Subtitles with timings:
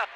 [0.00, 0.10] แล้ว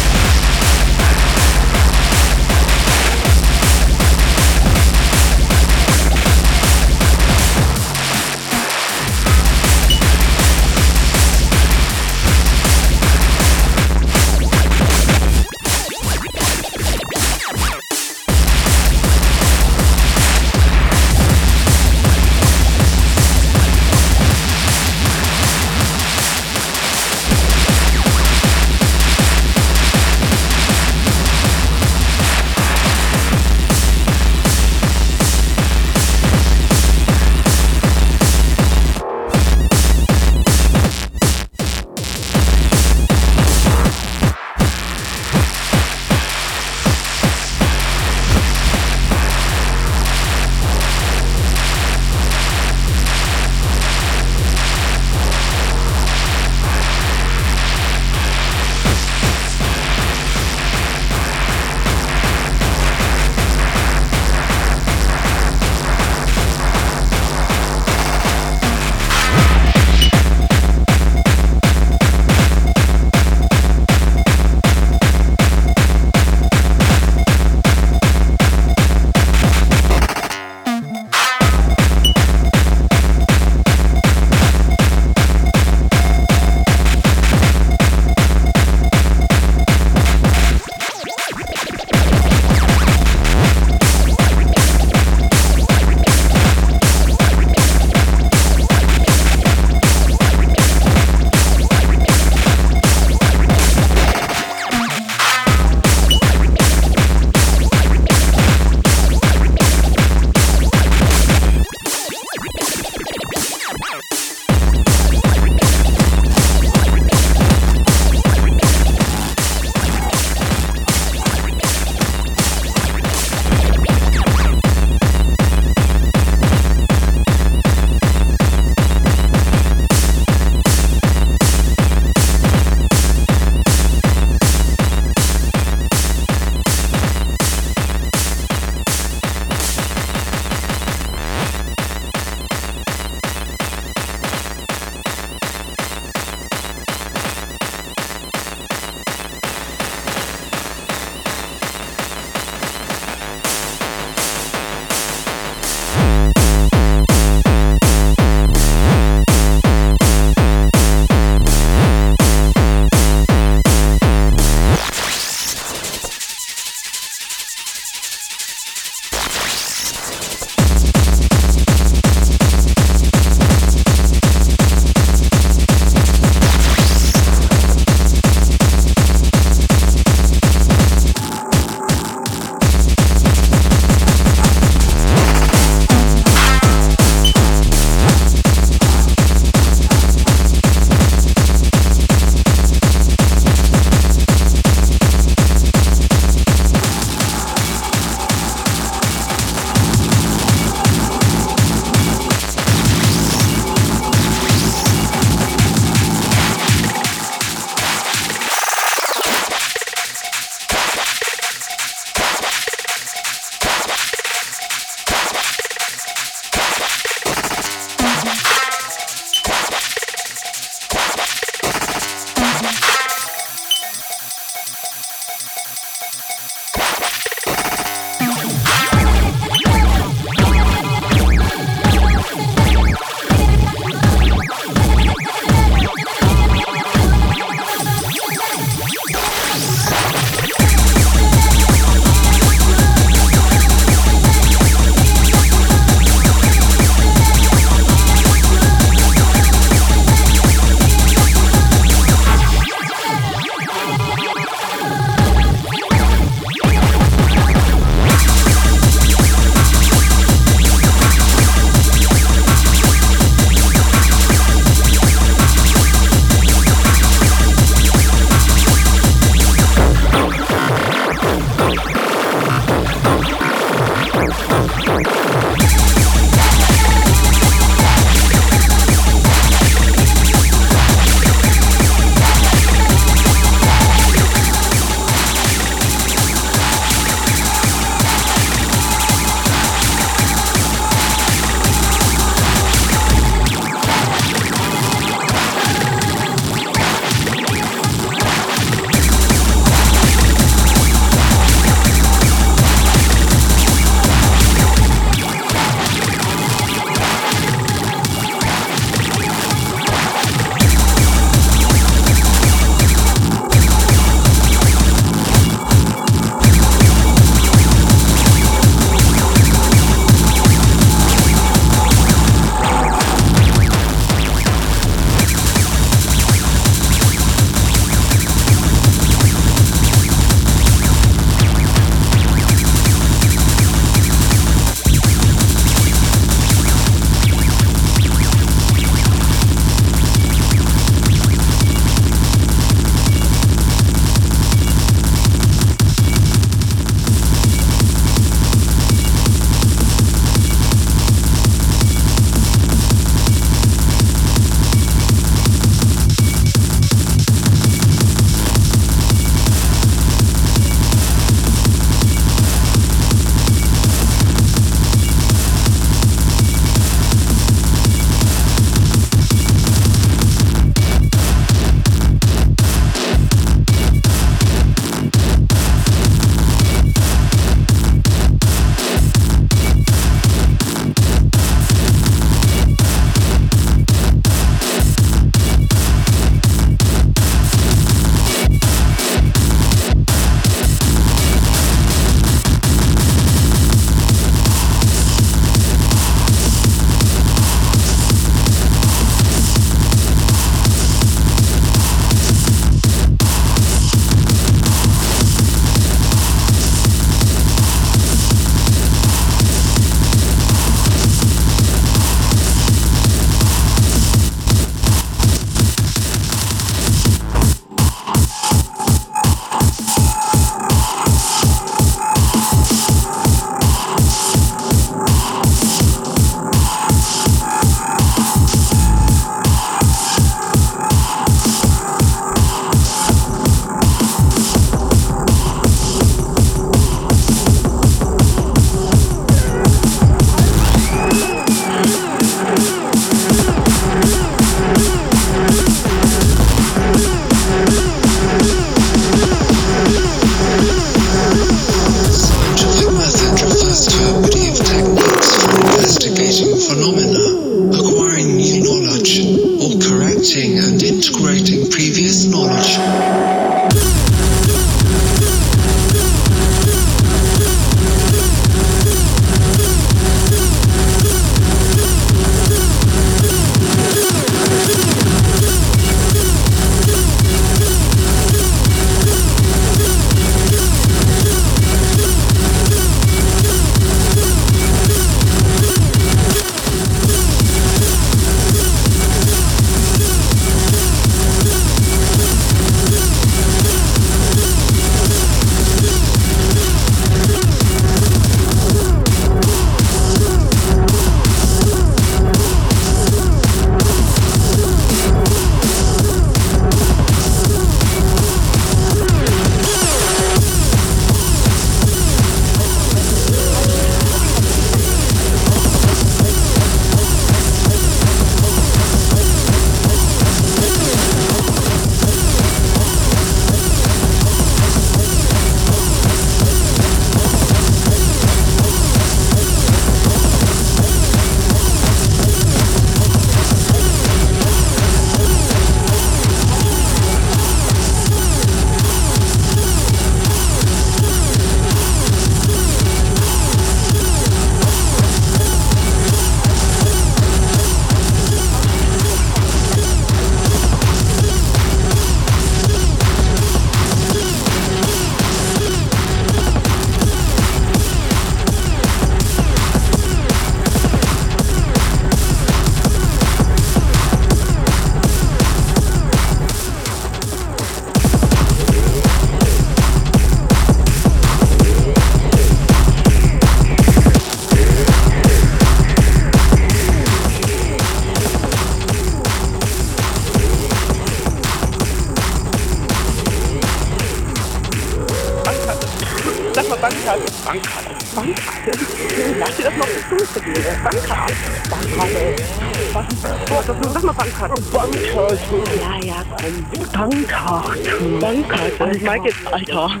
[599.08, 599.90] Mike jetzt, Alter.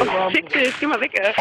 [0.00, 1.32] Oh, fick dich, geh mal weg, ey.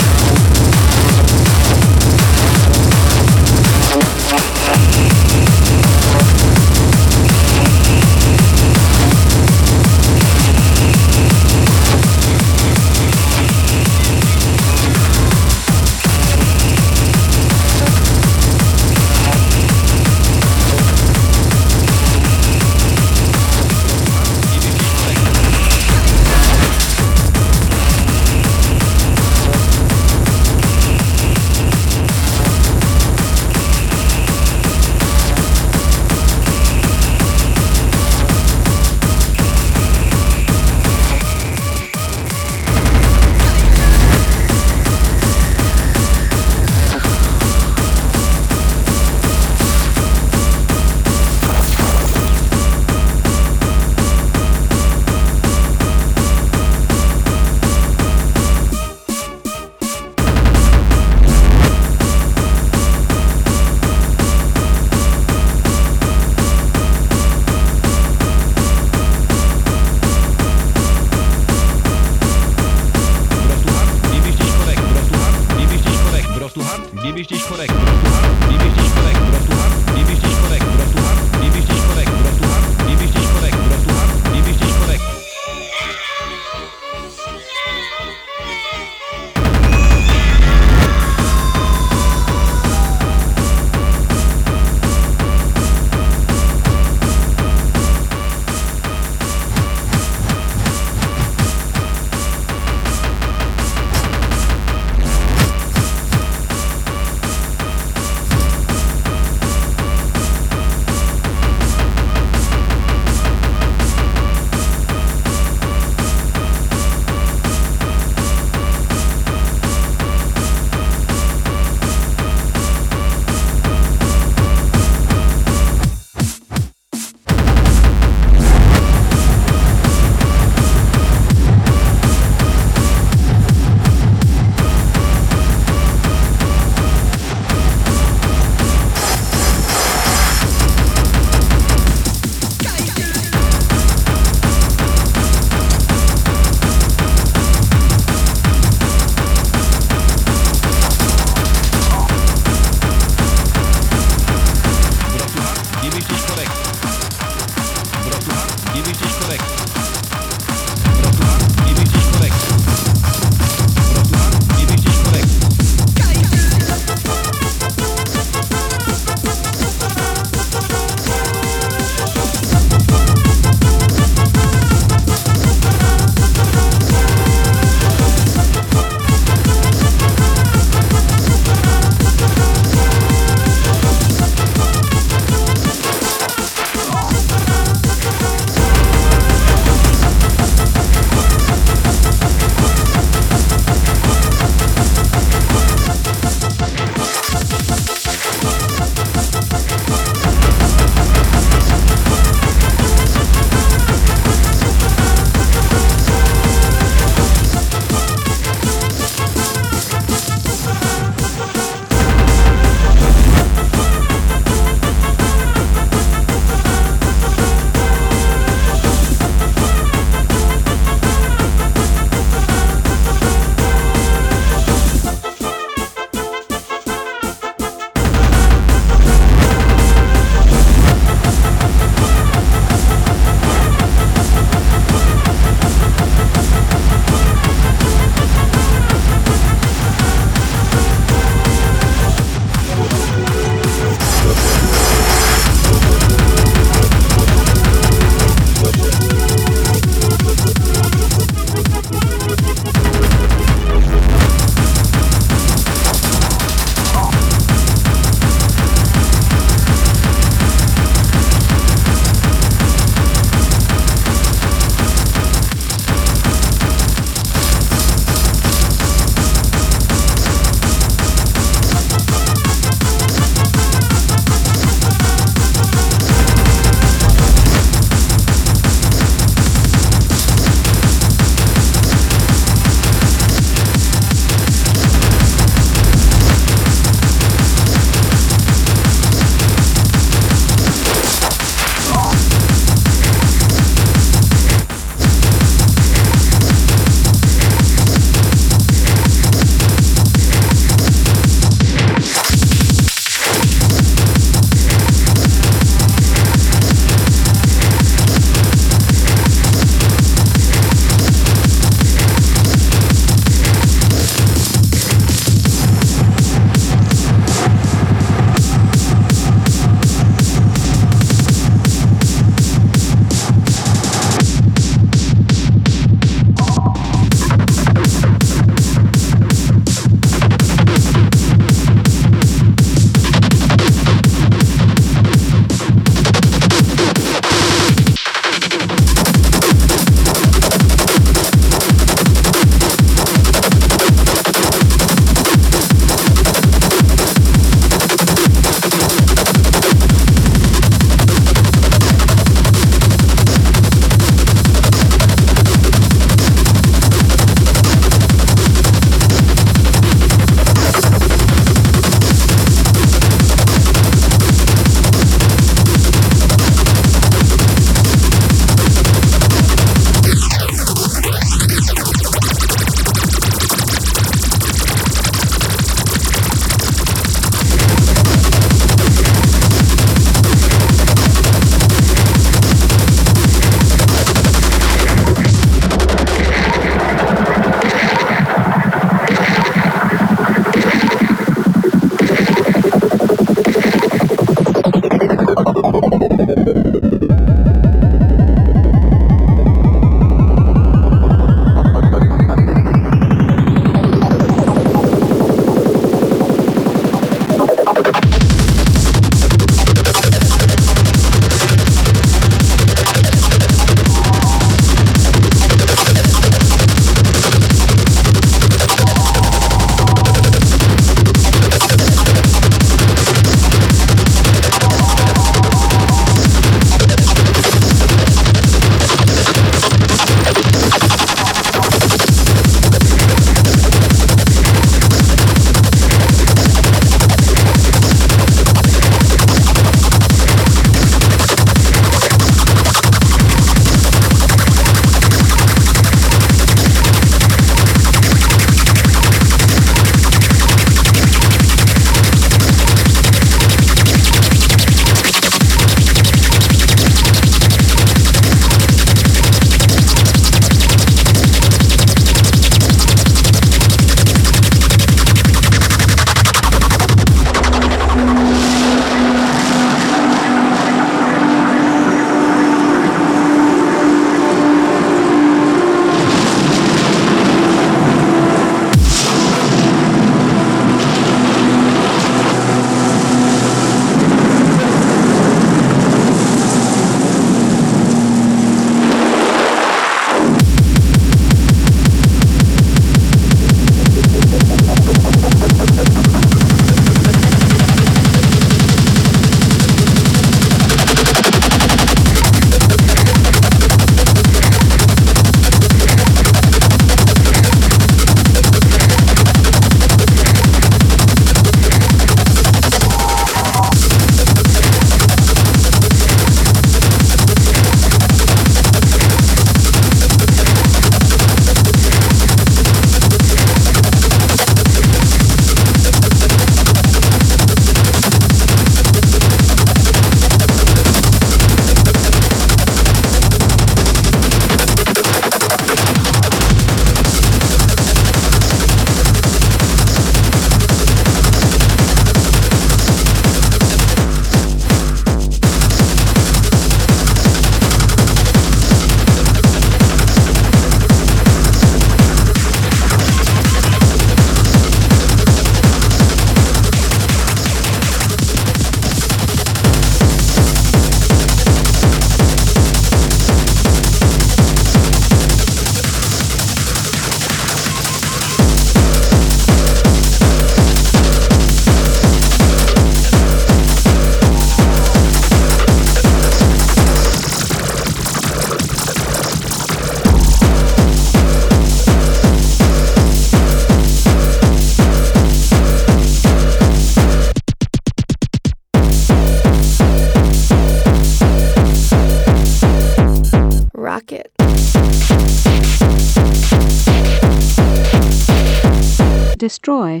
[599.42, 600.00] Destroy,